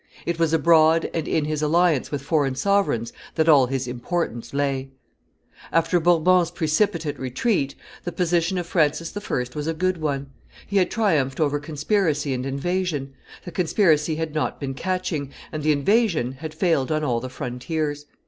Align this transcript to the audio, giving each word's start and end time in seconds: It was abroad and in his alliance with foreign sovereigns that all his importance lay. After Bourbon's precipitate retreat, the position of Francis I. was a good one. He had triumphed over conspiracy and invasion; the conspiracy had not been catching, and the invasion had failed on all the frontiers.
It 0.25 0.39
was 0.39 0.51
abroad 0.51 1.11
and 1.13 1.27
in 1.27 1.45
his 1.45 1.61
alliance 1.61 2.09
with 2.09 2.23
foreign 2.23 2.55
sovereigns 2.55 3.13
that 3.35 3.47
all 3.47 3.67
his 3.67 3.87
importance 3.87 4.51
lay. 4.51 4.89
After 5.71 5.99
Bourbon's 5.99 6.49
precipitate 6.49 7.19
retreat, 7.19 7.75
the 8.03 8.11
position 8.11 8.57
of 8.57 8.65
Francis 8.65 9.15
I. 9.15 9.47
was 9.53 9.67
a 9.67 9.75
good 9.75 9.97
one. 10.01 10.31
He 10.65 10.77
had 10.77 10.89
triumphed 10.89 11.39
over 11.39 11.59
conspiracy 11.59 12.33
and 12.33 12.47
invasion; 12.47 13.13
the 13.45 13.51
conspiracy 13.51 14.15
had 14.15 14.33
not 14.33 14.59
been 14.59 14.73
catching, 14.73 15.29
and 15.51 15.61
the 15.61 15.71
invasion 15.71 16.31
had 16.31 16.55
failed 16.55 16.91
on 16.91 17.03
all 17.03 17.19
the 17.19 17.29
frontiers. 17.29 18.07